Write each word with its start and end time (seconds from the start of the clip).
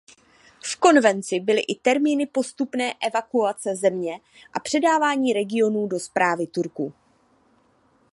V 0.63 0.75
konvenci 0.75 1.39
byly 1.39 1.61
i 1.61 1.75
termíny 1.75 2.25
postupné 2.25 2.93
evakuace 3.07 3.75
země 3.75 4.19
a 4.53 4.59
předávání 4.59 5.33
regionů 5.33 5.87
do 5.87 5.99
správy 5.99 6.47
Turků. 6.47 6.93